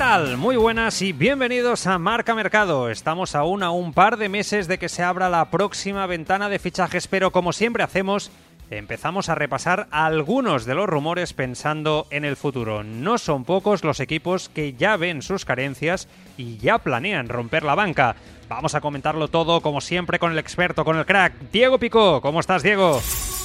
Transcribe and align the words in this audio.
Tal? 0.00 0.38
Muy 0.38 0.56
buenas 0.56 1.02
y 1.02 1.12
bienvenidos 1.12 1.86
a 1.86 1.98
Marca 1.98 2.34
Mercado. 2.34 2.88
Estamos 2.88 3.34
aún 3.34 3.62
a 3.62 3.70
un 3.70 3.92
par 3.92 4.16
de 4.16 4.30
meses 4.30 4.66
de 4.66 4.78
que 4.78 4.88
se 4.88 5.02
abra 5.02 5.28
la 5.28 5.50
próxima 5.50 6.06
ventana 6.06 6.48
de 6.48 6.58
fichajes, 6.58 7.06
pero 7.06 7.32
como 7.32 7.52
siempre 7.52 7.82
hacemos, 7.82 8.30
empezamos 8.70 9.28
a 9.28 9.34
repasar 9.34 9.88
algunos 9.90 10.64
de 10.64 10.74
los 10.74 10.88
rumores 10.88 11.34
pensando 11.34 12.06
en 12.08 12.24
el 12.24 12.36
futuro. 12.36 12.82
No 12.82 13.18
son 13.18 13.44
pocos 13.44 13.84
los 13.84 14.00
equipos 14.00 14.48
que 14.48 14.72
ya 14.72 14.96
ven 14.96 15.20
sus 15.20 15.44
carencias 15.44 16.08
y 16.38 16.56
ya 16.56 16.78
planean 16.78 17.28
romper 17.28 17.62
la 17.62 17.74
banca. 17.74 18.16
Vamos 18.48 18.74
a 18.74 18.80
comentarlo 18.80 19.28
todo, 19.28 19.60
como 19.60 19.82
siempre, 19.82 20.18
con 20.18 20.32
el 20.32 20.38
experto, 20.38 20.82
con 20.82 20.96
el 20.96 21.04
crack, 21.04 21.34
Diego 21.52 21.78
Pico. 21.78 22.22
¿Cómo 22.22 22.40
estás, 22.40 22.62
Diego? 22.62 23.02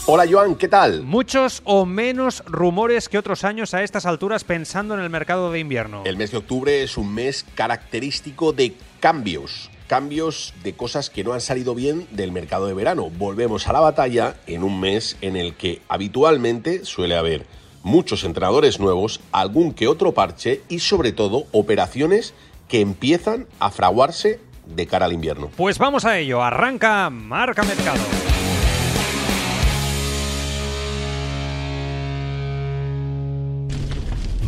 Hola 0.08 0.26
Joan, 0.30 0.54
¿qué 0.54 0.68
tal? 0.68 1.02
Muchos 1.02 1.64
o 1.66 1.84
menos 1.88 2.44
rumores 2.46 3.09
que 3.09 3.18
otros 3.18 3.44
años 3.44 3.73
a 3.73 3.82
estas 3.82 4.05
alturas 4.05 4.44
pensando 4.44 4.94
en 4.94 5.00
el 5.00 5.09
mercado 5.09 5.52
de 5.52 5.58
invierno. 5.58 6.04
El 6.05 6.16
mes 6.16 6.30
de 6.30 6.38
octubre 6.38 6.84
es 6.84 6.96
un 6.96 7.12
mes 7.12 7.44
característico 7.55 8.54
de 8.54 8.76
cambios 8.99 9.72
cambios 9.88 10.54
de 10.63 10.73
cosas 10.73 11.12
que 11.12 11.23
no 11.23 11.34
han 11.34 11.41
salido 11.41 11.76
bien 11.76 12.08
del 12.12 12.32
mercado 12.32 12.66
de 12.66 12.73
verano. 12.73 13.10
Volvemos 13.10 13.68
a 13.68 13.73
la 13.73 13.80
batalla 13.80 14.36
en 14.48 14.63
un 14.63 14.80
mes 14.80 15.16
en 15.22 15.36
el 15.36 15.55
que 15.55 15.82
habitualmente 15.88 16.85
suele 16.85 17.16
haber 17.16 17.46
muchos 17.84 18.24
entrenadores 18.24 18.80
nuevos, 18.80 19.21
algún 19.32 19.74
que 19.74 19.87
otro 19.87 20.13
parche 20.13 20.62
y 20.70 20.80
sobre 20.80 21.12
todo 21.12 21.46
operaciones 21.52 22.34
que 22.68 22.82
empiezan 22.82 23.46
a 23.60 23.70
fraguarse 23.70 24.40
de 24.65 24.87
cara 24.87 25.05
al 25.05 25.13
invierno. 25.13 25.52
Pues 25.55 25.77
vamos 25.77 26.04
a 26.04 26.18
ello, 26.18 26.43
arranca 26.43 27.12
Marca 27.12 27.62
Mercado. 27.62 28.02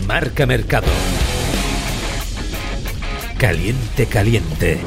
Marca 0.08 0.46
Mercado. 0.46 0.88
Caliente, 3.38 4.06
caliente. 4.06 4.80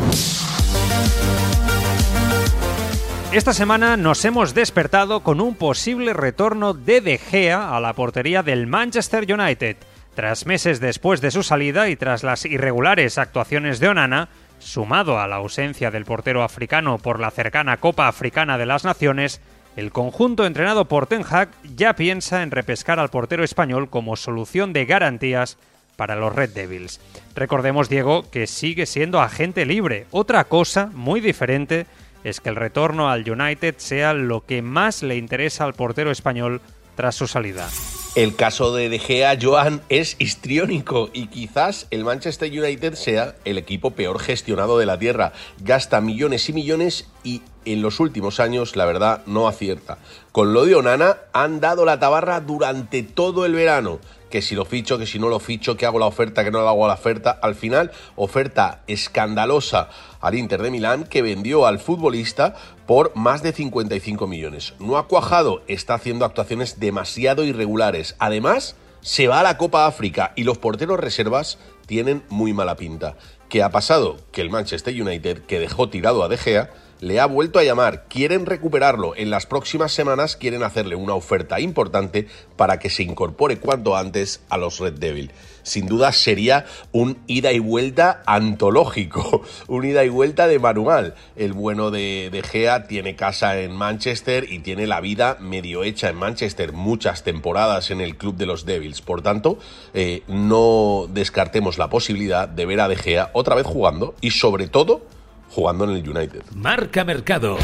Esta 3.30 3.52
semana 3.52 3.98
nos 3.98 4.24
hemos 4.24 4.54
despertado 4.54 5.20
con 5.20 5.42
un 5.42 5.56
posible 5.56 6.14
retorno 6.14 6.72
de 6.72 7.02
De 7.02 7.18
Gea 7.18 7.76
a 7.76 7.80
la 7.80 7.92
portería 7.92 8.42
del 8.42 8.66
Manchester 8.66 9.30
United. 9.30 9.76
Tras 10.14 10.46
meses 10.46 10.80
después 10.80 11.20
de 11.20 11.30
su 11.30 11.42
salida 11.42 11.90
y 11.90 11.96
tras 11.96 12.22
las 12.22 12.46
irregulares 12.46 13.18
actuaciones 13.18 13.78
de 13.78 13.88
Onana, 13.88 14.30
sumado 14.58 15.20
a 15.20 15.28
la 15.28 15.36
ausencia 15.36 15.90
del 15.90 16.06
portero 16.06 16.42
africano 16.42 16.96
por 16.96 17.20
la 17.20 17.30
cercana 17.30 17.76
Copa 17.76 18.08
Africana 18.08 18.56
de 18.56 18.64
las 18.64 18.84
Naciones, 18.84 19.42
el 19.76 19.92
conjunto 19.92 20.46
entrenado 20.46 20.86
por 20.86 21.06
Ten 21.06 21.24
Hag 21.28 21.50
ya 21.76 21.94
piensa 21.94 22.42
en 22.42 22.50
repescar 22.50 22.98
al 22.98 23.10
portero 23.10 23.44
español 23.44 23.88
como 23.88 24.16
solución 24.16 24.72
de 24.72 24.84
garantías 24.84 25.56
para 25.96 26.16
los 26.16 26.34
Red 26.34 26.50
Devils. 26.50 27.00
Recordemos, 27.34 27.88
Diego, 27.88 28.24
que 28.30 28.46
sigue 28.46 28.86
siendo 28.86 29.20
agente 29.20 29.66
libre. 29.66 30.06
Otra 30.10 30.44
cosa 30.44 30.90
muy 30.94 31.20
diferente 31.20 31.86
es 32.24 32.40
que 32.40 32.48
el 32.48 32.56
retorno 32.56 33.10
al 33.10 33.30
United 33.30 33.74
sea 33.78 34.14
lo 34.14 34.44
que 34.44 34.62
más 34.62 35.02
le 35.02 35.16
interesa 35.16 35.64
al 35.64 35.74
portero 35.74 36.10
español 36.10 36.60
tras 36.96 37.14
su 37.14 37.26
salida. 37.26 37.68
El 38.16 38.34
caso 38.34 38.74
de 38.74 38.88
De 38.88 38.98
Gea, 38.98 39.38
Joan, 39.40 39.82
es 39.88 40.16
histriónico 40.18 41.10
y 41.12 41.28
quizás 41.28 41.86
el 41.90 42.04
Manchester 42.04 42.50
United 42.50 42.94
sea 42.94 43.36
el 43.44 43.56
equipo 43.56 43.92
peor 43.92 44.18
gestionado 44.18 44.78
de 44.78 44.86
la 44.86 44.98
Tierra. 44.98 45.32
Gasta 45.60 46.00
millones 46.00 46.48
y 46.48 46.52
millones 46.52 47.08
y 47.22 47.42
en 47.64 47.82
los 47.82 48.00
últimos 48.00 48.40
años, 48.40 48.76
la 48.76 48.84
verdad, 48.84 49.22
no 49.26 49.48
acierta. 49.48 49.98
Con 50.32 50.52
lo 50.52 50.64
de 50.64 50.74
Onana 50.74 51.18
han 51.32 51.60
dado 51.60 51.84
la 51.84 51.98
tabarra 51.98 52.40
durante 52.40 53.02
todo 53.02 53.44
el 53.44 53.54
verano 53.54 53.98
que 54.30 54.40
si 54.40 54.54
lo 54.54 54.64
ficho, 54.64 54.96
que 54.96 55.06
si 55.06 55.18
no 55.18 55.28
lo 55.28 55.40
ficho, 55.40 55.76
que 55.76 55.84
hago 55.84 55.98
la 55.98 56.06
oferta, 56.06 56.44
que 56.44 56.50
no 56.50 56.62
la 56.62 56.70
hago 56.70 56.86
la 56.86 56.94
oferta. 56.94 57.30
Al 57.42 57.54
final, 57.54 57.90
oferta 58.16 58.82
escandalosa 58.86 59.90
al 60.20 60.36
Inter 60.36 60.62
de 60.62 60.70
Milán 60.70 61.04
que 61.04 61.20
vendió 61.20 61.66
al 61.66 61.80
futbolista 61.80 62.54
por 62.86 63.14
más 63.16 63.42
de 63.42 63.52
55 63.52 64.26
millones. 64.26 64.74
No 64.78 64.96
ha 64.96 65.08
cuajado, 65.08 65.62
está 65.66 65.94
haciendo 65.94 66.24
actuaciones 66.24 66.80
demasiado 66.80 67.44
irregulares. 67.44 68.14
Además, 68.18 68.76
se 69.02 69.28
va 69.28 69.40
a 69.40 69.42
la 69.42 69.58
Copa 69.58 69.86
África 69.86 70.32
y 70.36 70.44
los 70.44 70.58
porteros 70.58 71.00
reservas 71.00 71.58
tienen 71.86 72.22
muy 72.28 72.52
mala 72.52 72.76
pinta. 72.76 73.16
¿Qué 73.48 73.62
ha 73.62 73.70
pasado? 73.70 74.16
Que 74.30 74.42
el 74.42 74.50
Manchester 74.50 74.94
United, 75.00 75.42
que 75.42 75.58
dejó 75.58 75.88
tirado 75.88 76.22
a 76.22 76.28
De 76.28 76.36
Gea, 76.36 76.70
le 77.00 77.18
ha 77.18 77.26
vuelto 77.26 77.58
a 77.58 77.64
llamar, 77.64 78.04
quieren 78.08 78.46
recuperarlo, 78.46 79.16
en 79.16 79.30
las 79.30 79.46
próximas 79.46 79.92
semanas 79.92 80.36
quieren 80.36 80.62
hacerle 80.62 80.96
una 80.96 81.14
oferta 81.14 81.58
importante 81.58 82.26
para 82.56 82.78
que 82.78 82.90
se 82.90 83.02
incorpore 83.02 83.58
cuanto 83.58 83.96
antes 83.96 84.42
a 84.50 84.58
los 84.58 84.78
Red 84.78 84.94
Devil. 84.94 85.30
Sin 85.62 85.86
duda 85.86 86.12
sería 86.12 86.66
un 86.92 87.18
ida 87.26 87.52
y 87.52 87.58
vuelta 87.58 88.22
antológico, 88.26 89.42
un 89.68 89.84
ida 89.84 90.04
y 90.04 90.08
vuelta 90.08 90.46
de 90.46 90.58
manual. 90.58 91.14
El 91.36 91.52
bueno 91.52 91.90
de, 91.90 92.28
de 92.30 92.42
Gea 92.42 92.86
tiene 92.86 93.16
casa 93.16 93.58
en 93.60 93.72
Manchester 93.72 94.46
y 94.50 94.60
tiene 94.60 94.86
la 94.86 95.00
vida 95.00 95.36
medio 95.40 95.84
hecha 95.84 96.08
en 96.08 96.16
Manchester, 96.16 96.72
muchas 96.72 97.24
temporadas 97.24 97.90
en 97.90 98.00
el 98.00 98.16
club 98.16 98.36
de 98.36 98.46
los 98.46 98.64
Devils. 98.64 99.00
Por 99.02 99.22
tanto, 99.22 99.58
eh, 99.94 100.22
no 100.28 101.06
descartemos 101.10 101.78
la 101.78 101.88
posibilidad 101.90 102.48
de 102.48 102.66
ver 102.66 102.80
a 102.80 102.88
De 102.88 102.96
Gea 102.96 103.30
otra 103.32 103.54
vez 103.54 103.66
jugando 103.66 104.14
y 104.20 104.30
sobre 104.30 104.66
todo 104.66 105.02
jugando 105.50 105.84
en 105.84 105.90
el 105.90 106.08
United. 106.08 106.42
Marca 106.54 107.04
Mercado. 107.04 107.58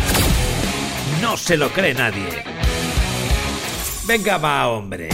No 1.22 1.36
se 1.36 1.56
lo 1.56 1.68
cree 1.70 1.94
nadie. 1.94 2.26
Venga, 4.06 4.38
va, 4.38 4.68
hombre. 4.68 5.08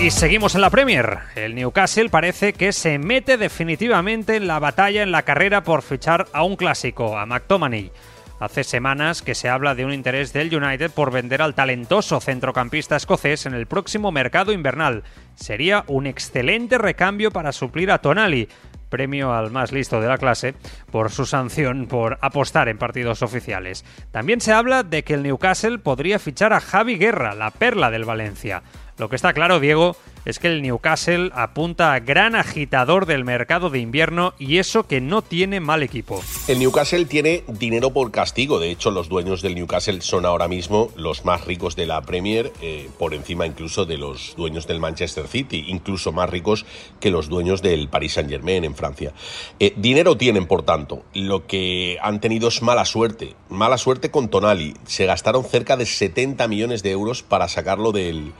Y 0.00 0.10
seguimos 0.10 0.54
en 0.54 0.60
la 0.60 0.70
Premier. 0.70 1.18
El 1.34 1.54
Newcastle 1.54 2.10
parece 2.10 2.52
que 2.52 2.72
se 2.72 2.98
mete 2.98 3.38
definitivamente 3.38 4.36
en 4.36 4.46
la 4.46 4.58
batalla 4.58 5.02
en 5.02 5.10
la 5.10 5.22
carrera 5.22 5.62
por 5.62 5.82
fichar 5.82 6.26
a 6.32 6.42
un 6.42 6.56
clásico, 6.56 7.16
a 7.18 7.24
McTominay. 7.24 7.90
Hace 8.38 8.64
semanas 8.64 9.22
que 9.22 9.34
se 9.34 9.48
habla 9.48 9.74
de 9.74 9.86
un 9.86 9.94
interés 9.94 10.34
del 10.34 10.54
United 10.54 10.90
por 10.90 11.10
vender 11.10 11.40
al 11.40 11.54
talentoso 11.54 12.20
centrocampista 12.20 12.96
escocés 12.96 13.46
en 13.46 13.54
el 13.54 13.66
próximo 13.66 14.12
mercado 14.12 14.52
invernal. 14.52 15.04
Sería 15.34 15.84
un 15.86 16.06
excelente 16.06 16.76
recambio 16.76 17.30
para 17.30 17.52
suplir 17.52 17.90
a 17.90 17.98
Tonali, 17.98 18.48
premio 18.88 19.32
al 19.32 19.50
más 19.50 19.72
listo 19.72 20.00
de 20.00 20.08
la 20.08 20.18
clase 20.18 20.54
por 20.90 21.10
su 21.10 21.26
sanción 21.26 21.86
por 21.86 22.18
apostar 22.20 22.68
en 22.68 22.78
partidos 22.78 23.22
oficiales. 23.22 23.84
También 24.10 24.40
se 24.40 24.52
habla 24.52 24.82
de 24.82 25.04
que 25.04 25.14
el 25.14 25.22
Newcastle 25.22 25.78
podría 25.78 26.18
fichar 26.18 26.52
a 26.52 26.60
Javi 26.60 26.96
Guerra, 26.96 27.34
la 27.34 27.50
perla 27.50 27.90
del 27.90 28.04
Valencia. 28.04 28.62
Lo 28.98 29.10
que 29.10 29.16
está 29.16 29.34
claro, 29.34 29.60
Diego, 29.60 29.94
es 30.24 30.38
que 30.38 30.48
el 30.48 30.62
Newcastle 30.62 31.30
apunta 31.34 31.92
a 31.92 32.00
gran 32.00 32.34
agitador 32.34 33.04
del 33.04 33.24
mercado 33.24 33.68
de 33.68 33.78
invierno 33.78 34.32
y 34.38 34.56
eso 34.56 34.86
que 34.86 35.02
no 35.02 35.20
tiene 35.20 35.60
mal 35.60 35.82
equipo. 35.82 36.22
El 36.48 36.58
Newcastle 36.58 37.04
tiene 37.04 37.44
dinero 37.46 37.92
por 37.92 38.10
castigo, 38.10 38.58
de 38.58 38.70
hecho 38.70 38.90
los 38.90 39.08
dueños 39.08 39.42
del 39.42 39.54
Newcastle 39.54 40.00
son 40.00 40.24
ahora 40.24 40.48
mismo 40.48 40.90
los 40.96 41.26
más 41.26 41.44
ricos 41.44 41.76
de 41.76 41.86
la 41.86 42.00
Premier, 42.02 42.52
eh, 42.62 42.88
por 42.98 43.12
encima 43.12 43.46
incluso 43.46 43.84
de 43.84 43.98
los 43.98 44.34
dueños 44.36 44.66
del 44.66 44.80
Manchester 44.80 45.28
City, 45.28 45.66
incluso 45.68 46.10
más 46.12 46.30
ricos 46.30 46.64
que 46.98 47.10
los 47.10 47.28
dueños 47.28 47.60
del 47.60 47.88
Paris 47.88 48.14
Saint 48.14 48.30
Germain 48.30 48.64
en 48.64 48.74
Francia. 48.74 49.12
Eh, 49.60 49.74
dinero 49.76 50.16
tienen, 50.16 50.46
por 50.46 50.62
tanto, 50.62 51.04
lo 51.12 51.46
que 51.46 51.98
han 52.02 52.20
tenido 52.20 52.48
es 52.48 52.62
mala 52.62 52.86
suerte, 52.86 53.34
mala 53.50 53.78
suerte 53.78 54.10
con 54.10 54.28
Tonali, 54.28 54.74
se 54.86 55.06
gastaron 55.06 55.44
cerca 55.44 55.76
de 55.76 55.86
70 55.86 56.48
millones 56.48 56.82
de 56.82 56.90
euros 56.90 57.22
para 57.22 57.46
sacarlo 57.46 57.92
del, 57.92 58.32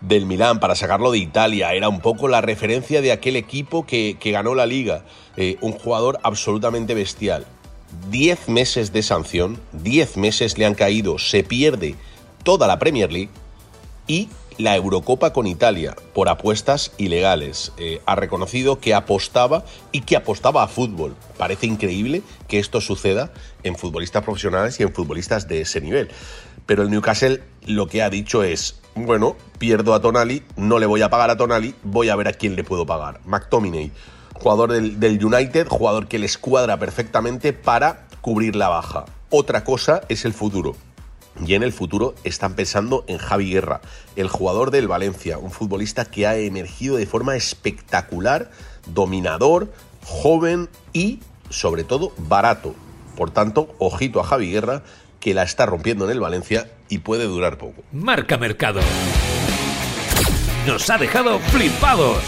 del 0.00 0.26
Milán, 0.26 0.60
para 0.60 0.74
sacarlo 0.74 1.10
de 1.10 1.18
Italia, 1.18 1.74
era 1.74 1.88
un 1.88 2.00
poco 2.00 2.28
la 2.28 2.40
referencia 2.40 3.00
de 3.00 3.12
aquel 3.12 3.36
equipo 3.36 3.86
que, 3.86 4.16
ganó 4.24 4.54
la 4.54 4.66
liga, 4.66 5.04
eh, 5.36 5.56
un 5.60 5.72
jugador 5.72 6.18
absolutamente 6.22 6.94
bestial. 6.94 7.46
Diez 8.10 8.48
meses 8.48 8.92
de 8.92 9.02
sanción, 9.02 9.60
diez 9.72 10.16
meses 10.16 10.58
le 10.58 10.66
han 10.66 10.74
caído, 10.74 11.18
se 11.18 11.42
pierde 11.42 11.96
toda 12.42 12.66
la 12.66 12.78
Premier 12.78 13.10
League 13.10 13.30
y 14.06 14.28
la 14.58 14.74
Eurocopa 14.76 15.32
con 15.32 15.46
Italia 15.46 15.96
por 16.12 16.28
apuestas 16.28 16.92
ilegales. 16.98 17.72
Eh, 17.78 18.00
ha 18.06 18.16
reconocido 18.16 18.80
que 18.80 18.92
apostaba 18.92 19.64
y 19.92 20.02
que 20.02 20.16
apostaba 20.16 20.62
a 20.62 20.68
fútbol. 20.68 21.14
Parece 21.36 21.66
increíble 21.66 22.22
que 22.48 22.58
esto 22.58 22.80
suceda 22.80 23.32
en 23.62 23.76
futbolistas 23.76 24.24
profesionales 24.24 24.78
y 24.80 24.82
en 24.82 24.92
futbolistas 24.92 25.48
de 25.48 25.60
ese 25.60 25.80
nivel. 25.80 26.10
Pero 26.68 26.82
el 26.82 26.90
Newcastle 26.90 27.42
lo 27.64 27.86
que 27.86 28.02
ha 28.02 28.10
dicho 28.10 28.42
es, 28.42 28.78
bueno, 28.94 29.36
pierdo 29.58 29.94
a 29.94 30.02
Tonali, 30.02 30.42
no 30.58 30.78
le 30.78 30.84
voy 30.84 31.00
a 31.00 31.08
pagar 31.08 31.30
a 31.30 31.36
Tonali, 31.38 31.74
voy 31.82 32.10
a 32.10 32.16
ver 32.16 32.28
a 32.28 32.34
quién 32.34 32.56
le 32.56 32.62
puedo 32.62 32.84
pagar. 32.84 33.20
McTominay, 33.24 33.90
jugador 34.34 34.72
del, 34.72 35.24
United, 35.24 35.66
jugador 35.66 36.08
que 36.08 36.18
les 36.18 36.36
cuadra 36.36 36.78
perfectamente 36.78 37.54
para 37.54 38.06
cubrir 38.20 38.54
la 38.54 38.68
baja. 38.68 39.06
Otra 39.30 39.64
cosa 39.64 40.02
es 40.10 40.26
el 40.26 40.34
futuro. 40.34 40.76
Y 41.46 41.54
en 41.54 41.62
el 41.62 41.72
futuro 41.72 42.14
están 42.22 42.52
pensando 42.52 43.02
en 43.06 43.16
Javi 43.16 43.50
Guerra, 43.50 43.80
el 44.16 44.28
jugador 44.28 44.70
del 44.70 44.88
Valencia, 44.88 45.38
un 45.38 45.50
futbolista 45.50 46.04
que 46.04 46.26
ha 46.26 46.36
emergido 46.36 46.96
de 46.96 47.06
forma 47.06 47.34
espectacular, 47.34 48.50
dominador, 48.84 49.72
joven 50.04 50.68
y, 50.92 51.20
sobre 51.48 51.84
todo, 51.84 52.12
barato. 52.18 52.74
Por 53.16 53.30
tanto, 53.30 53.74
ojito 53.78 54.20
a 54.20 54.24
Javi 54.24 54.52
Guerra, 54.52 54.82
que 55.20 55.34
la 55.34 55.42
está 55.42 55.66
rompiendo 55.66 56.04
en 56.04 56.12
el 56.12 56.20
Valencia 56.20 56.68
y 56.88 56.98
puede 56.98 57.24
durar 57.24 57.58
poco. 57.58 57.82
Marca 57.92 58.36
Mercado. 58.38 58.80
Nos 60.66 60.88
ha 60.90 60.98
dejado 60.98 61.38
flipados. 61.38 62.22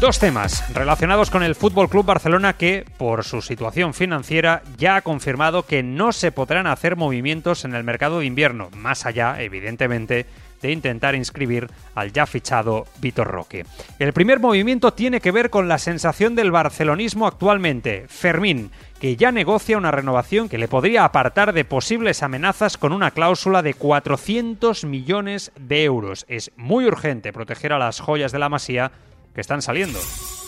Dos 0.00 0.18
temas 0.18 0.64
relacionados 0.74 1.28
con 1.28 1.42
el 1.42 1.54
Fútbol 1.54 1.90
Club 1.90 2.06
Barcelona 2.06 2.54
que, 2.54 2.86
por 2.96 3.22
su 3.22 3.42
situación 3.42 3.92
financiera, 3.92 4.62
ya 4.78 4.96
ha 4.96 5.02
confirmado 5.02 5.66
que 5.66 5.82
no 5.82 6.12
se 6.12 6.32
podrán 6.32 6.66
hacer 6.66 6.96
movimientos 6.96 7.66
en 7.66 7.74
el 7.74 7.84
mercado 7.84 8.20
de 8.20 8.24
invierno, 8.24 8.70
más 8.74 9.04
allá, 9.04 9.42
evidentemente, 9.42 10.24
de 10.62 10.72
intentar 10.72 11.14
inscribir 11.14 11.68
al 11.94 12.12
ya 12.12 12.26
fichado 12.26 12.86
Vitor 13.00 13.26
Roque. 13.26 13.66
El 13.98 14.12
primer 14.12 14.40
movimiento 14.40 14.92
tiene 14.92 15.20
que 15.20 15.32
ver 15.32 15.50
con 15.50 15.68
la 15.68 15.78
sensación 15.78 16.34
del 16.34 16.50
barcelonismo 16.50 17.26
actualmente. 17.26 18.06
Fermín, 18.08 18.70
que 19.00 19.16
ya 19.16 19.32
negocia 19.32 19.78
una 19.78 19.90
renovación 19.90 20.48
que 20.48 20.58
le 20.58 20.68
podría 20.68 21.04
apartar 21.04 21.52
de 21.52 21.64
posibles 21.64 22.22
amenazas 22.22 22.76
con 22.76 22.92
una 22.92 23.10
cláusula 23.10 23.62
de 23.62 23.74
400 23.74 24.84
millones 24.84 25.52
de 25.58 25.84
euros. 25.84 26.26
Es 26.28 26.52
muy 26.56 26.86
urgente 26.86 27.32
proteger 27.32 27.72
a 27.72 27.78
las 27.78 28.00
joyas 28.00 28.32
de 28.32 28.38
la 28.38 28.48
Masía 28.48 28.92
que 29.34 29.40
están 29.40 29.62
saliendo. 29.62 29.98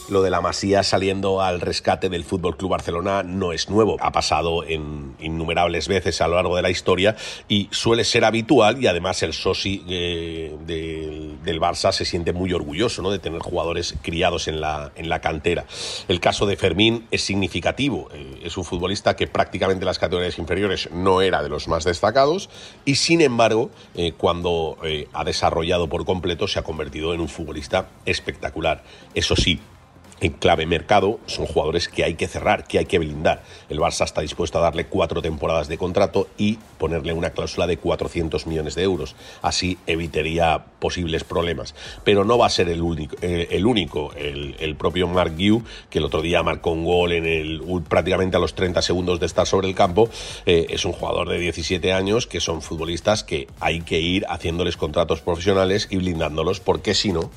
Lo 0.08 0.20
de 0.22 0.30
la 0.30 0.40
Masía 0.40 0.82
saliendo 0.82 1.40
al 1.40 1.60
rescate 1.60 2.08
del 2.08 2.24
Fútbol 2.24 2.56
Club 2.56 2.72
Barcelona 2.72 3.22
no 3.22 3.52
es 3.52 3.70
nuevo. 3.70 3.96
Ha 4.00 4.10
pasado 4.10 4.64
en 4.64 5.14
innumerables 5.20 5.86
veces 5.86 6.20
a 6.20 6.28
lo 6.28 6.34
largo 6.34 6.56
de 6.56 6.62
la 6.62 6.70
historia 6.70 7.16
y 7.48 7.68
suele 7.70 8.04
ser 8.04 8.24
habitual. 8.24 8.82
Y 8.82 8.88
además, 8.88 9.22
el 9.22 9.32
Sosi 9.32 9.84
eh, 9.88 10.56
del 11.44 11.60
Barça 11.60 11.92
se 11.92 12.04
siente 12.04 12.32
muy 12.32 12.52
orgulloso 12.52 13.10
de 13.10 13.18
tener 13.20 13.40
jugadores 13.40 13.94
criados 14.02 14.48
en 14.48 14.60
la, 14.60 14.92
en 14.96 15.08
la 15.08 15.20
cantera. 15.20 15.64
El 16.08 16.20
caso 16.20 16.46
de 16.46 16.56
Fermín 16.56 17.06
es 17.10 17.22
significativo. 17.22 18.08
Eh, 18.12 18.40
es 18.42 18.56
un 18.56 18.64
futbolista 18.64 19.14
que 19.14 19.28
prácticamente 19.28 19.84
en 19.84 19.86
las 19.86 20.00
categorías 20.00 20.38
inferiores 20.38 20.90
no 20.92 21.22
era 21.22 21.42
de 21.42 21.48
los 21.48 21.68
más 21.68 21.84
destacados 21.84 22.50
y, 22.84 22.96
sin 22.96 23.20
embargo, 23.20 23.70
eh, 23.94 24.12
cuando 24.16 24.76
ha 25.12 25.24
desarrollado 25.24 25.88
por 25.88 26.04
completo, 26.04 26.48
se 26.48 26.58
ha 26.58 26.62
convertido 26.62 27.14
en 27.14 27.20
un 27.20 27.28
futbolista 27.28 27.88
espectacular. 28.04 28.82
Eso 29.14 29.36
sí, 29.36 29.60
en 30.22 30.32
clave 30.32 30.66
mercado 30.66 31.18
son 31.26 31.46
jugadores 31.46 31.88
que 31.88 32.04
hay 32.04 32.14
que 32.14 32.28
cerrar, 32.28 32.64
que 32.64 32.78
hay 32.78 32.86
que 32.86 32.98
blindar. 32.98 33.42
El 33.68 33.80
Barça 33.80 34.04
está 34.04 34.20
dispuesto 34.20 34.58
a 34.58 34.62
darle 34.62 34.86
cuatro 34.86 35.20
temporadas 35.20 35.66
de 35.66 35.76
contrato 35.76 36.28
y 36.38 36.58
ponerle 36.78 37.12
una 37.12 37.30
cláusula 37.30 37.66
de 37.66 37.76
400 37.76 38.46
millones 38.46 38.76
de 38.76 38.84
euros. 38.84 39.16
Así 39.42 39.78
evitaría 39.86 40.64
posibles 40.78 41.24
problemas. 41.24 41.74
Pero 42.04 42.24
no 42.24 42.38
va 42.38 42.46
a 42.46 42.50
ser 42.50 42.68
el 42.68 42.82
único. 42.82 43.16
Eh, 43.20 43.48
el, 44.60 44.76
propio 44.76 45.08
Mark 45.08 45.34
Guiu, 45.36 45.64
que 45.90 45.98
el 45.98 46.04
otro 46.04 46.22
día 46.22 46.42
marcó 46.42 46.70
un 46.70 46.84
gol 46.84 47.12
en 47.12 47.26
el, 47.26 47.62
prácticamente 47.88 48.36
a 48.36 48.40
los 48.40 48.54
30 48.54 48.80
segundos 48.80 49.18
de 49.18 49.26
estar 49.26 49.46
sobre 49.46 49.68
el 49.68 49.74
campo, 49.74 50.08
eh, 50.46 50.66
es 50.70 50.84
un 50.84 50.92
jugador 50.92 51.28
de 51.28 51.38
17 51.38 51.92
años 51.92 52.28
que 52.28 52.40
son 52.40 52.62
futbolistas 52.62 53.24
que 53.24 53.48
hay 53.58 53.80
que 53.80 54.00
ir 54.00 54.24
haciéndoles 54.28 54.76
contratos 54.76 55.20
profesionales 55.20 55.88
y 55.90 55.96
blindándolos, 55.96 56.60
porque 56.60 56.94
si 56.94 57.12
no, 57.12 57.30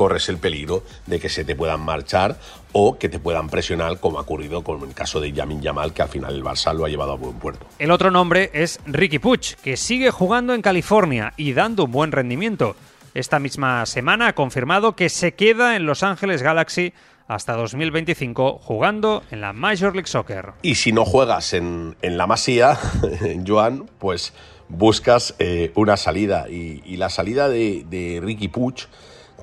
corres 0.00 0.30
el 0.30 0.38
peligro 0.38 0.82
de 1.04 1.20
que 1.20 1.28
se 1.28 1.44
te 1.44 1.54
puedan 1.54 1.82
marchar 1.82 2.38
o 2.72 2.96
que 2.96 3.10
te 3.10 3.18
puedan 3.18 3.50
presionar, 3.50 4.00
como 4.00 4.16
ha 4.16 4.22
ocurrido 4.22 4.64
con 4.64 4.80
el 4.80 4.94
caso 4.94 5.20
de 5.20 5.30
Yamin 5.30 5.60
Yamal, 5.60 5.92
que 5.92 6.00
al 6.00 6.08
final 6.08 6.34
el 6.34 6.42
Barça 6.42 6.72
lo 6.72 6.86
ha 6.86 6.88
llevado 6.88 7.12
a 7.12 7.16
buen 7.16 7.34
puerto. 7.34 7.66
El 7.78 7.90
otro 7.90 8.10
nombre 8.10 8.50
es 8.54 8.80
Ricky 8.86 9.18
Puch, 9.18 9.56
que 9.56 9.76
sigue 9.76 10.10
jugando 10.10 10.54
en 10.54 10.62
California 10.62 11.34
y 11.36 11.52
dando 11.52 11.84
un 11.84 11.92
buen 11.92 12.12
rendimiento. 12.12 12.76
Esta 13.12 13.38
misma 13.40 13.84
semana 13.84 14.28
ha 14.28 14.32
confirmado 14.32 14.96
que 14.96 15.10
se 15.10 15.34
queda 15.34 15.76
en 15.76 15.84
Los 15.84 16.02
Ángeles 16.02 16.40
Galaxy 16.42 16.94
hasta 17.28 17.52
2025 17.52 18.58
jugando 18.58 19.22
en 19.30 19.42
la 19.42 19.52
Major 19.52 19.92
League 19.92 20.08
Soccer. 20.08 20.52
Y 20.62 20.76
si 20.76 20.92
no 20.92 21.04
juegas 21.04 21.52
en, 21.52 21.94
la 22.00 22.26
Masía, 22.26 22.78
Joan, 23.46 23.84
pues 23.98 24.32
buscas 24.70 25.34
eh, 25.38 25.72
una 25.74 25.98
salida. 25.98 26.48
Y, 26.48 26.96
la 26.96 27.10
salida 27.10 27.50
de, 27.50 27.84
de 27.86 28.22
Ricky 28.22 28.48
Puch 28.48 28.86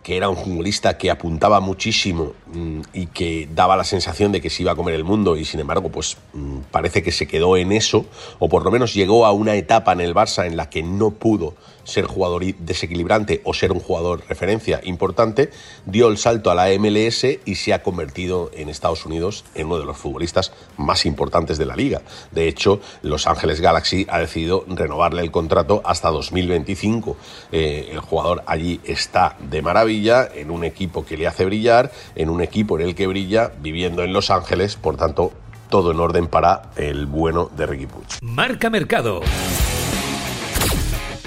que 0.08 0.16
era 0.16 0.30
un 0.30 0.38
futbolista 0.38 0.98
que 0.98 1.12
apuntaba 1.12 1.60
muchísimo 1.60 2.32
mm, 2.54 2.80
y 2.94 3.08
que 3.08 3.50
daba 3.54 3.76
la 3.76 3.84
sensación 3.84 4.32
de 4.32 4.40
que 4.40 4.50
se 4.50 4.64
iba 4.64 4.72
a 4.72 4.76
comer 4.76 4.96
el 4.96 5.04
mundo 5.04 5.36
y 5.36 5.44
sin 5.44 5.60
embargo 5.60 5.90
pues 5.90 6.16
mm, 6.32 6.60
parece 6.72 7.04
que 7.04 7.12
se 7.12 7.28
quedó 7.28 7.58
en 7.58 7.74
eso 7.74 8.06
o 8.40 8.48
por 8.48 8.64
lo 8.64 8.72
menos 8.72 8.94
llegó 8.94 9.26
a 9.26 9.34
una 9.34 9.56
etapa 9.56 9.92
en 9.92 10.00
el 10.00 10.16
Barça 10.16 10.48
en 10.48 10.56
la 10.56 10.70
que 10.70 10.82
no 10.82 11.12
pudo 11.12 11.56
ser 11.88 12.06
jugador 12.06 12.44
desequilibrante 12.44 13.42
o 13.46 13.54
ser 13.54 13.72
un 13.72 13.80
jugador 13.80 14.24
referencia 14.28 14.82
importante, 14.84 15.50
dio 15.86 16.10
el 16.10 16.18
salto 16.18 16.52
a 16.52 16.56
la 16.56 16.68
MLS 16.78 17.26
y 17.46 17.56
se 17.56 17.74
ha 17.74 17.82
convertido 17.82 18.52
en 18.54 18.70
Estados 18.70 19.06
Unidos 19.06 19.46
en 19.56 19.68
uno 19.68 19.80
de 19.80 19.86
los 19.86 19.98
futbolistas 19.98 20.52
más 20.76 21.06
importantes 21.06 21.58
de 21.58 21.66
la 21.66 21.76
liga. 21.76 22.02
De 22.32 22.48
hecho, 22.48 22.82
Los 23.02 23.26
Ángeles 23.26 23.62
Galaxy 23.62 24.06
ha 24.10 24.20
decidido 24.20 24.66
renovarle 24.68 25.22
el 25.22 25.32
contrato 25.32 25.82
hasta 25.86 26.10
2025. 26.10 27.16
Eh, 27.54 27.90
el 27.92 28.00
jugador 28.00 28.44
allí 28.46 28.82
está 28.84 29.38
de 29.40 29.62
maravilla, 29.62 29.97
en 30.06 30.52
un 30.52 30.64
equipo 30.64 31.06
que 31.06 31.18
le 31.18 31.28
hace 31.28 31.46
brillar, 31.46 31.92
en 32.16 32.30
un 32.30 32.42
equipo 32.42 32.78
en 32.78 32.88
el 32.88 32.96
que 32.96 33.08
brilla, 33.08 33.52
viviendo 33.62 34.04
en 34.04 34.14
Los 34.14 34.30
Ángeles, 34.30 34.76
por 34.76 34.96
tanto, 34.96 35.34
todo 35.70 35.92
en 35.92 36.00
orden 36.00 36.28
para 36.28 36.70
el 36.76 37.06
bueno 37.08 37.50
de 37.56 37.66
Ricky 37.66 37.88
Puig. 37.88 38.08
Marca 38.22 38.70
Mercado 38.70 39.22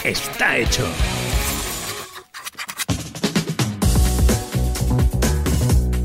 está 0.05 0.57
hecho. 0.57 0.87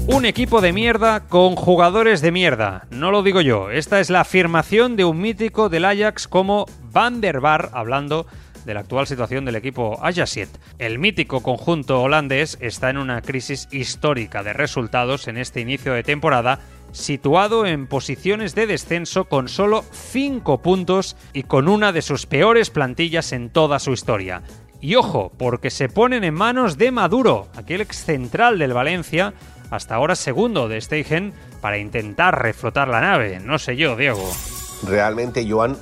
Un 0.07 0.25
equipo 0.25 0.62
de 0.62 0.71
mierda 0.71 1.21
con 1.21 1.56
jugadores 1.56 2.21
de 2.21 2.31
mierda. 2.31 2.88
No 2.89 3.12
lo 3.12 3.23
digo 3.23 3.41
yo. 3.41 3.69
Esta 3.69 4.00
es 4.00 4.09
la 4.09 4.21
afirmación 4.21 4.95
de 4.95 5.06
un 5.06 5.19
mítico 5.19 5.67
del 5.69 5.85
Ajax 5.85 6.27
como 6.27 6.65
Van 6.91 7.21
der 7.21 7.41
Bar, 7.41 7.69
hablando 7.73 8.23
de 8.23 8.29
la 8.73 8.81
actual 8.81 9.07
situación 9.07 9.45
del 9.45 9.56
equipo 9.56 10.00
Ajaxiet. 10.01 10.50
El 10.79 11.00
mítico 11.00 11.41
conjunto 11.41 12.01
holandés 12.01 12.57
está 12.62 12.89
en 12.89 12.97
una 12.97 13.21
crisis 13.21 13.67
histórica 13.71 14.44
de 14.44 14.53
resultados 14.53 15.27
en 15.27 15.38
este 15.38 15.62
inicio 15.62 15.93
de 15.93 16.03
temporada 16.03 16.60
situado 16.95 17.65
en 17.65 17.88
posiciones 17.88 18.55
de 18.55 18.67
descenso 18.67 19.25
con 19.25 19.50
solo 19.50 19.84
5 19.91 20.62
puntos 20.62 21.15
y 21.34 21.43
con 21.43 21.67
una 21.67 21.91
de 21.91 22.01
sus 22.01 22.25
peores 22.25 22.69
plantillas 22.69 23.34
en 23.34 23.50
toda 23.50 23.79
su 23.79 23.91
historia. 23.91 24.41
Y 24.81 24.95
ojo, 24.95 25.31
porque 25.38 25.69
se 25.69 25.89
ponen 25.89 26.24
en 26.24 26.34
manos 26.34 26.77
de 26.77 26.91
Maduro, 26.91 27.48
aquel 27.55 27.81
ex 27.81 28.05
central 28.05 28.60
del 28.60 28.74
Valencia, 28.74 29.34
hasta 29.72 29.95
ahora 29.95 30.15
segundo 30.15 30.67
de 30.67 30.79
Steigen, 30.79 31.34
para 31.62 31.77
intentar 31.77 32.41
reflotar 32.41 32.88
la 32.88 33.01
nave. 33.01 33.39
No 33.39 33.57
sé 33.57 33.75
yo, 33.75 33.95
Diego. 33.95 34.24
Realmente, 34.88 35.50
Joan, 35.50 35.77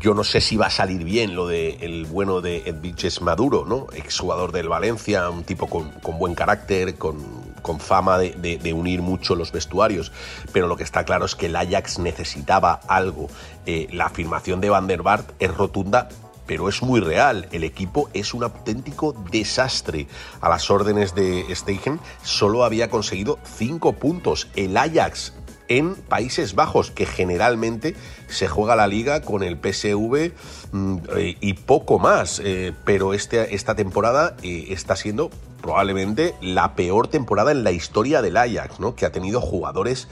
yo 0.00 0.14
no 0.14 0.24
sé 0.24 0.40
si 0.40 0.56
va 0.56 0.66
a 0.66 0.70
salir 0.70 1.04
bien 1.04 1.34
lo 1.34 1.46
de 1.46 1.76
el 1.80 2.06
bueno 2.06 2.40
de 2.40 2.62
Edviches 2.66 3.20
Maduro, 3.20 3.64
¿no? 3.66 3.86
Exjugador 3.92 4.52
del 4.52 4.68
Valencia, 4.68 5.28
un 5.28 5.44
tipo 5.44 5.68
con, 5.68 5.92
buen 6.18 6.34
carácter, 6.34 6.96
con, 6.96 7.44
fama 7.78 8.18
de, 8.18 8.72
unir 8.74 9.02
mucho 9.02 9.34
los 9.34 9.52
vestuarios. 9.52 10.12
Pero 10.52 10.66
lo 10.68 10.76
que 10.76 10.84
está 10.84 11.04
claro 11.04 11.26
es 11.26 11.34
que 11.34 11.46
el 11.46 11.56
Ajax 11.56 11.98
necesitaba 11.98 12.80
algo. 12.88 13.28
Eh, 13.66 13.88
la 13.92 14.06
afirmación 14.06 14.60
de 14.60 14.70
Van 14.70 14.86
der 14.86 15.02
Bart 15.02 15.32
es 15.38 15.54
rotunda, 15.54 16.08
pero 16.46 16.68
es 16.68 16.82
muy 16.82 17.00
real. 17.00 17.48
El 17.52 17.64
equipo 17.64 18.08
es 18.14 18.32
un 18.32 18.42
auténtico 18.42 19.14
desastre. 19.30 20.06
A 20.40 20.48
las 20.48 20.70
órdenes 20.70 21.14
de 21.14 21.44
Steigen 21.54 22.00
solo 22.22 22.64
había 22.64 22.88
conseguido 22.88 23.38
cinco 23.44 23.92
puntos. 23.92 24.48
El 24.56 24.76
Ajax 24.76 25.34
en 25.68 25.94
Países 25.94 26.54
Bajos, 26.54 26.90
que 26.90 27.06
generalmente 27.06 27.94
se 28.28 28.48
juega 28.48 28.76
la 28.76 28.86
liga 28.86 29.22
con 29.22 29.42
el 29.42 29.56
PSV 29.56 30.32
mm, 30.72 30.96
eh, 31.16 31.36
y 31.40 31.54
poco 31.54 31.98
más. 31.98 32.40
Eh, 32.44 32.72
pero 32.84 33.14
este, 33.14 33.54
esta 33.54 33.74
temporada 33.74 34.36
eh, 34.42 34.66
está 34.70 34.96
siendo 34.96 35.30
probablemente 35.60 36.34
la 36.42 36.74
peor 36.74 37.08
temporada 37.08 37.50
en 37.50 37.64
la 37.64 37.72
historia 37.72 38.20
del 38.20 38.36
Ajax, 38.36 38.80
¿no? 38.80 38.94
que 38.94 39.06
ha 39.06 39.12
tenido 39.12 39.40
jugadores 39.40 40.08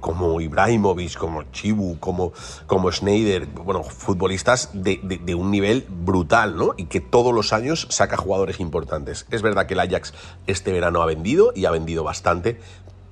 como 0.00 0.40
Ibrahimovic, 0.40 1.16
como 1.16 1.44
Chibu, 1.52 2.00
como, 2.00 2.32
como 2.66 2.90
Schneider, 2.90 3.46
bueno, 3.46 3.84
futbolistas 3.84 4.70
de, 4.72 4.98
de, 5.00 5.34
un 5.36 5.52
nivel 5.52 5.86
brutal, 5.88 6.56
¿no? 6.56 6.74
Y 6.76 6.86
que 6.86 6.98
todos 6.98 7.32
los 7.32 7.52
años 7.52 7.86
saca 7.90 8.16
jugadores 8.16 8.58
importantes. 8.58 9.24
Es 9.30 9.40
verdad 9.40 9.66
que 9.66 9.74
el 9.74 9.80
Ajax 9.80 10.14
este 10.48 10.72
verano 10.72 11.00
ha 11.00 11.06
vendido 11.06 11.52
y 11.54 11.66
ha 11.66 11.70
vendido 11.70 12.02
bastante, 12.02 12.58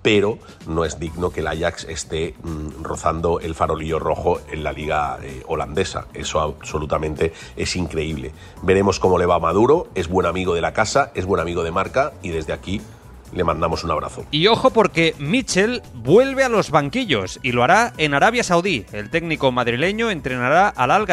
pero 0.03 0.39
no 0.67 0.85
es 0.85 0.99
digno 0.99 1.31
que 1.31 1.41
el 1.41 1.49
Ajax 1.49 1.85
esté 1.85 2.35
mm, 2.43 2.83
rozando 2.83 3.41
el 3.41 3.55
farolillo 3.55 3.99
rojo 3.99 4.41
en 4.51 4.65
la 4.65 4.73
liga 4.73 5.19
eh, 5.23 5.43
holandesa. 5.47 6.07
Eso 6.15 6.41
absolutamente 6.41 7.33
es 7.57 7.77
increíble. 7.77 8.33
Veremos 8.63 8.99
cómo 8.99 9.19
le 9.19 9.27
va 9.27 9.37
a 9.37 9.41
Maduro, 9.41 9.89
es 9.95 10.09
buen 10.09 10.27
amigo 10.27 10.55
de 10.55 10.61
la 10.61 10.73
casa, 10.73 11.13
es 11.15 11.27
buen 11.27 11.41
amigo 11.41 11.63
de 11.63 11.71
marca 11.71 12.13
y 12.23 12.31
desde 12.31 12.53
aquí 12.53 12.81
le 13.33 13.45
mandamos 13.45 13.85
un 13.85 13.91
abrazo. 13.91 14.25
Y 14.31 14.47
ojo 14.49 14.71
porque 14.71 15.15
Mitchell 15.19 15.83
vuelve 15.95 16.45
a 16.45 16.49
los 16.49 16.71
banquillos 16.71 17.39
y 17.43 17.53
lo 17.53 17.63
hará 17.63 17.93
en 17.97 18.15
Arabia 18.15 18.43
Saudí. 18.43 18.87
El 18.93 19.11
técnico 19.11 19.53
madrileño 19.53 20.11
entrenará 20.11 20.69
al 20.69 20.91
Al 20.91 21.07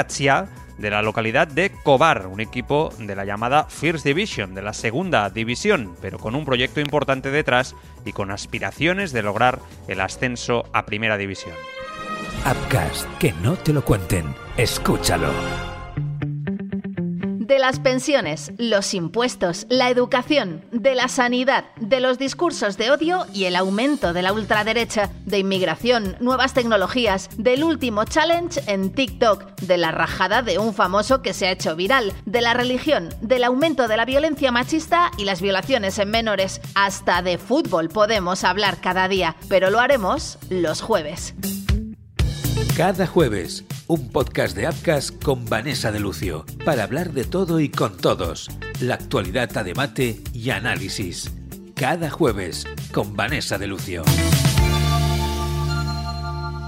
de 0.77 0.89
la 0.89 1.01
localidad 1.01 1.47
de 1.47 1.71
Cobar, 1.83 2.27
un 2.27 2.39
equipo 2.39 2.93
de 2.99 3.15
la 3.15 3.25
llamada 3.25 3.65
First 3.65 4.05
Division, 4.05 4.53
de 4.55 4.61
la 4.61 4.73
segunda 4.73 5.29
división, 5.29 5.95
pero 6.01 6.19
con 6.19 6.35
un 6.35 6.45
proyecto 6.45 6.79
importante 6.79 7.31
detrás 7.31 7.75
y 8.05 8.13
con 8.13 8.31
aspiraciones 8.31 9.11
de 9.11 9.23
lograr 9.23 9.59
el 9.87 10.01
ascenso 10.01 10.65
a 10.73 10.85
primera 10.85 11.17
división. 11.17 11.55
Upcast, 12.45 13.07
que 13.17 13.33
no 13.41 13.55
te 13.55 13.73
lo 13.73 13.83
cuenten, 13.83 14.33
escúchalo 14.57 15.76
de 17.47 17.59
las 17.59 17.79
pensiones, 17.79 18.51
los 18.57 18.93
impuestos, 18.93 19.65
la 19.69 19.89
educación, 19.89 20.65
de 20.71 20.95
la 20.95 21.07
sanidad, 21.07 21.63
de 21.77 22.01
los 22.01 22.19
discursos 22.19 22.75
de 22.75 22.91
odio 22.91 23.25
y 23.33 23.45
el 23.45 23.55
aumento 23.55 24.11
de 24.11 24.21
la 24.21 24.33
ultraderecha, 24.33 25.09
de 25.25 25.39
inmigración, 25.39 26.17
nuevas 26.19 26.53
tecnologías, 26.53 27.29
del 27.37 27.63
último 27.63 28.03
challenge 28.03 28.61
en 28.67 28.91
TikTok, 28.91 29.61
de 29.61 29.77
la 29.77 29.91
rajada 29.91 30.41
de 30.41 30.59
un 30.59 30.73
famoso 30.73 31.21
que 31.21 31.33
se 31.33 31.47
ha 31.47 31.51
hecho 31.51 31.77
viral, 31.77 32.11
de 32.25 32.41
la 32.41 32.53
religión, 32.53 33.09
del 33.21 33.45
aumento 33.45 33.87
de 33.87 33.95
la 33.95 34.03
violencia 34.03 34.51
machista 34.51 35.11
y 35.17 35.23
las 35.23 35.41
violaciones 35.41 35.97
en 35.99 36.11
menores. 36.11 36.59
Hasta 36.75 37.21
de 37.21 37.37
fútbol 37.37 37.87
podemos 37.87 38.43
hablar 38.43 38.81
cada 38.81 39.07
día, 39.07 39.37
pero 39.47 39.69
lo 39.69 39.79
haremos 39.79 40.37
los 40.49 40.81
jueves. 40.81 41.33
Cada 42.75 43.07
jueves 43.07 43.63
un 43.87 44.09
podcast 44.09 44.55
de 44.55 44.67
Apcas 44.67 45.11
con 45.11 45.45
Vanessa 45.45 45.93
de 45.93 46.01
Lucio, 46.01 46.45
para 46.65 46.83
hablar 46.83 47.13
de 47.13 47.23
todo 47.23 47.61
y 47.61 47.69
con 47.69 47.95
todos, 47.95 48.49
la 48.81 48.95
actualidad 48.95 49.57
a 49.57 49.63
debate 49.63 50.21
y 50.33 50.49
análisis. 50.49 51.31
Cada 51.73 52.09
jueves 52.09 52.65
con 52.93 53.15
Vanessa 53.15 53.57
de 53.57 53.67
Lucio. 53.67 54.03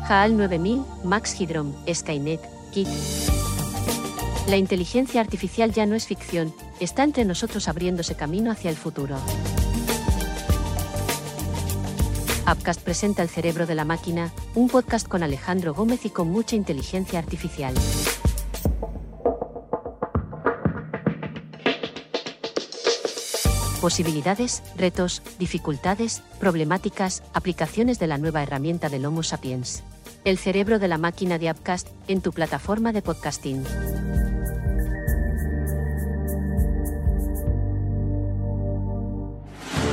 HAL 0.07 0.37
9000, 0.37 0.81
Max 1.03 1.39
Hydrom, 1.39 1.73
Skynet, 1.93 2.41
Kit. 2.71 2.87
La 4.47 4.55
inteligencia 4.55 5.19
artificial 5.19 5.73
ya 5.73 5.85
no 5.85 5.95
es 5.95 6.07
ficción, 6.07 6.53
está 6.79 7.03
entre 7.03 7.25
nosotros 7.25 7.67
abriéndose 7.67 8.15
camino 8.15 8.49
hacia 8.49 8.69
el 8.69 8.77
futuro. 8.77 9.17
Upcast 12.51 12.81
presenta 12.81 13.21
El 13.21 13.29
cerebro 13.29 13.67
de 13.67 13.75
la 13.75 13.85
máquina, 13.85 14.31
un 14.55 14.69
podcast 14.69 15.07
con 15.07 15.21
Alejandro 15.21 15.75
Gómez 15.75 16.05
y 16.05 16.09
con 16.09 16.29
mucha 16.29 16.55
inteligencia 16.55 17.19
artificial. 17.19 17.75
Posibilidades, 23.81 24.63
retos, 24.75 25.21
dificultades, 25.37 26.23
problemáticas, 26.39 27.23
aplicaciones 27.33 27.99
de 27.99 28.07
la 28.07 28.17
nueva 28.17 28.41
herramienta 28.41 28.89
del 28.89 29.05
Homo 29.05 29.21
sapiens. 29.21 29.83
El 30.25 30.37
cerebro 30.37 30.79
de 30.79 30.87
la 30.87 30.97
máquina 30.97 31.37
de 31.37 31.51
Upcast 31.51 31.87
en 32.07 32.21
tu 32.21 32.33
plataforma 32.33 32.91
de 32.91 33.01
podcasting. 33.03 33.63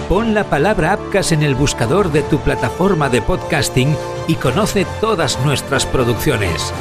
Pon 0.08 0.34
la 0.34 0.44
palabra 0.44 0.92
Apcas 0.92 1.32
en 1.32 1.42
el 1.42 1.56
buscador 1.56 2.12
de 2.12 2.22
tu 2.22 2.38
plataforma 2.38 3.08
de 3.08 3.20
podcasting 3.22 3.96
y 4.28 4.36
conoce 4.36 4.86
todas 5.00 5.44
nuestras 5.44 5.84
producciones. 5.84 6.72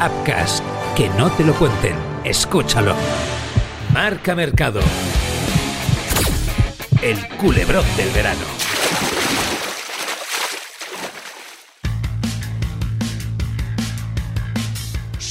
Apcas, 0.00 0.62
que 0.94 1.08
no 1.10 1.30
te 1.30 1.44
lo 1.44 1.54
cuenten, 1.54 1.94
escúchalo. 2.24 2.94
Marca 3.94 4.34
Mercado. 4.34 4.80
El 7.00 7.26
culebrón 7.38 7.86
del 7.96 8.10
verano. 8.10 8.63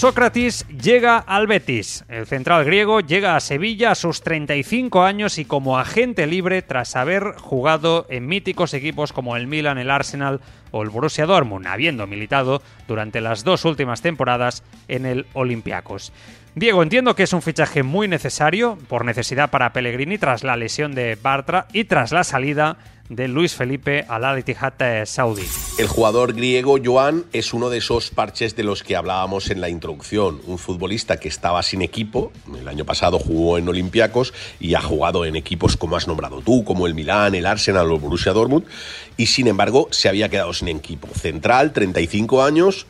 Sócrates 0.03 0.67
llega 0.67 1.17
al 1.17 1.48
Betis. 1.48 2.03
El 2.10 2.25
central 2.25 2.65
griego 2.65 3.00
llega 3.00 3.38
a 3.38 3.39
Sevilla 3.39 3.91
a 3.91 3.95
sus 3.95 4.22
35 4.22 5.01
años 5.01 5.38
y 5.38 5.45
como 5.45 5.79
agente 5.79 6.27
libre 6.27 6.62
tras 6.62 6.98
haber 6.98 7.36
jugado 7.38 8.05
en 8.10 8.27
míticos 8.27 8.74
equipos 8.74 9.13
como 9.13 9.38
el 9.38 9.48
Milan, 9.48 9.77
el 9.77 9.89
Arsenal 9.89 10.41
o 10.72 10.83
el 10.83 10.89
Borussia 10.89 11.25
Dortmund, 11.25 11.67
habiendo 11.67 12.05
militado 12.05 12.62
durante 12.86 13.22
las 13.22 13.45
dos 13.45 13.63
últimas 13.63 14.01
temporadas 14.01 14.63
en 14.89 15.05
el 15.05 15.25
Olympiacos. 15.31 16.12
Diego, 16.53 16.83
entiendo 16.83 17.15
que 17.15 17.24
es 17.24 17.31
un 17.31 17.41
fichaje 17.41 17.81
muy 17.81 18.10
necesario, 18.10 18.77
por 18.89 19.05
necesidad 19.05 19.51
para 19.51 19.72
Pellegrini 19.72 20.17
tras 20.17 20.43
la 20.43 20.57
lesión 20.57 20.95
de 20.95 21.15
Bartra 21.15 21.67
y 21.72 21.86
tras 21.86 22.12
la 22.12 22.25
salida 22.25 22.75
de 23.10 23.27
Luis 23.27 23.53
Felipe 23.53 24.05
al 24.07 24.24
Al 24.24 24.39
Ittihad 24.39 25.05
Saudi. 25.05 25.43
El 25.77 25.88
jugador 25.88 26.33
griego 26.33 26.77
Joan 26.83 27.25
es 27.33 27.53
uno 27.53 27.69
de 27.69 27.79
esos 27.79 28.10
parches 28.10 28.55
de 28.55 28.63
los 28.63 28.83
que 28.83 28.95
hablábamos 28.95 29.50
en 29.50 29.62
la 29.62 29.69
introducción. 29.69 30.39
Un 30.45 30.57
futbolista 30.57 31.17
que 31.17 31.27
estaba 31.27 31.62
sin 31.63 31.81
equipo, 31.81 32.31
el 32.57 32.67
año 32.67 32.86
pasado 32.86 33.19
jugó 33.19 33.57
en 33.57 33.67
Olympiacos 33.67 34.33
y 34.60 34.75
ha 34.75 34.81
jugado 34.81 35.25
en 35.25 35.36
equipos 35.36 35.77
como 35.77 35.95
has 35.95 36.07
nombrado 36.07 36.41
tú, 36.41 36.63
como 36.63 36.88
el 36.88 36.93
Milán, 36.93 37.36
el 37.36 37.45
Arsenal 37.45 37.91
o 37.91 37.95
el 37.95 38.01
Borussia 38.01 38.33
Dortmund, 38.33 38.65
y 39.17 39.27
sin 39.27 39.48
embargo 39.48 39.88
se 39.91 40.10
había 40.10 40.29
quedado 40.29 40.53
sin 40.53 40.67
equipo. 40.69 41.07
Central, 41.13 41.74
35 41.74 42.43
años, 42.43 42.86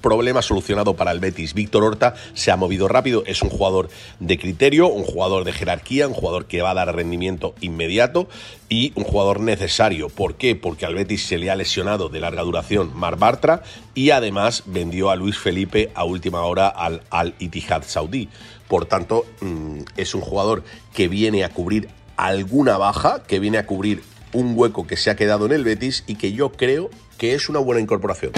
problema 0.00 0.42
solucionado 0.42 0.94
para 0.94 1.10
el 1.10 1.20
Betis. 1.20 1.54
Víctor 1.54 1.84
Horta 1.84 2.14
se 2.34 2.50
ha 2.50 2.56
movido 2.56 2.88
rápido, 2.88 3.24
es 3.26 3.42
un 3.42 3.50
jugador 3.50 3.88
de 4.20 4.38
criterio, 4.38 4.88
un 4.88 5.04
jugador 5.04 5.44
de 5.44 5.52
jerarquía, 5.52 6.08
un 6.08 6.14
jugador 6.14 6.46
que 6.46 6.62
va 6.62 6.70
a 6.70 6.74
dar 6.74 6.94
rendimiento 6.94 7.54
inmediato 7.60 8.28
y 8.68 8.92
un 8.94 9.04
jugador 9.04 9.40
necesario. 9.40 10.08
¿Por 10.08 10.36
qué? 10.36 10.54
Porque 10.54 10.86
al 10.86 10.94
Betis 10.94 11.26
se 11.26 11.38
le 11.38 11.50
ha 11.50 11.56
lesionado 11.56 12.08
de 12.08 12.20
larga 12.20 12.42
duración 12.42 12.92
Mar 12.94 13.16
Bartra 13.16 13.62
y 13.94 14.10
además 14.10 14.62
vendió 14.66 15.10
a 15.10 15.16
Luis 15.16 15.38
Felipe 15.38 15.90
a 15.94 16.04
última 16.04 16.42
hora 16.42 16.68
al 16.68 17.02
Al 17.10 17.34
Ittihad 17.38 17.82
Saudí. 17.86 18.28
Por 18.68 18.84
tanto, 18.84 19.24
mm, 19.40 19.80
es 19.96 20.14
un 20.14 20.20
jugador 20.20 20.62
que 20.94 21.08
viene 21.08 21.44
a 21.44 21.48
cubrir 21.48 21.88
alguna 22.16 22.76
baja, 22.76 23.22
que 23.22 23.38
viene 23.38 23.58
a 23.58 23.66
cubrir 23.66 24.02
un 24.32 24.52
hueco 24.56 24.86
que 24.86 24.96
se 24.96 25.10
ha 25.10 25.16
quedado 25.16 25.46
en 25.46 25.52
el 25.52 25.64
Betis 25.64 26.04
y 26.06 26.16
que 26.16 26.32
yo 26.32 26.52
creo 26.52 26.90
que 27.16 27.34
es 27.34 27.48
una 27.48 27.58
buena 27.58 27.80
incorporación. 27.80 28.32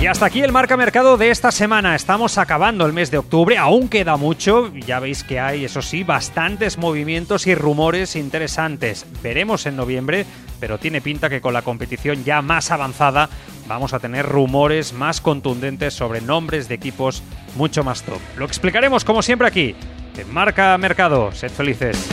Y 0.00 0.06
hasta 0.06 0.24
aquí 0.24 0.40
el 0.40 0.50
marca 0.50 0.78
mercado 0.78 1.18
de 1.18 1.28
esta 1.28 1.52
semana. 1.52 1.94
Estamos 1.94 2.38
acabando 2.38 2.86
el 2.86 2.94
mes 2.94 3.10
de 3.10 3.18
octubre, 3.18 3.58
aún 3.58 3.90
queda 3.90 4.16
mucho. 4.16 4.72
Ya 4.74 4.98
veis 4.98 5.22
que 5.22 5.38
hay, 5.38 5.66
eso 5.66 5.82
sí, 5.82 6.04
bastantes 6.04 6.78
movimientos 6.78 7.46
y 7.46 7.54
rumores 7.54 8.16
interesantes. 8.16 9.04
Veremos 9.22 9.66
en 9.66 9.76
noviembre, 9.76 10.24
pero 10.58 10.78
tiene 10.78 11.02
pinta 11.02 11.28
que 11.28 11.42
con 11.42 11.52
la 11.52 11.60
competición 11.60 12.24
ya 12.24 12.40
más 12.40 12.70
avanzada 12.70 13.28
vamos 13.68 13.92
a 13.92 13.98
tener 13.98 14.24
rumores 14.24 14.94
más 14.94 15.20
contundentes 15.20 15.92
sobre 15.92 16.22
nombres 16.22 16.66
de 16.66 16.76
equipos 16.76 17.22
mucho 17.56 17.84
más 17.84 18.02
top. 18.02 18.20
Lo 18.38 18.46
explicaremos 18.46 19.04
como 19.04 19.20
siempre 19.20 19.48
aquí, 19.48 19.74
en 20.16 20.32
Marca 20.32 20.78
Mercado. 20.78 21.30
Sed 21.32 21.50
felices. 21.50 22.08